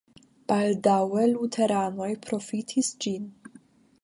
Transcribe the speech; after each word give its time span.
Baldaŭe 0.51 1.25
luteranoj 1.33 2.09
profitis 2.27 2.93
ĝin. 3.07 3.31